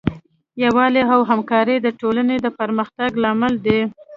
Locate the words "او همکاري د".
1.13-1.87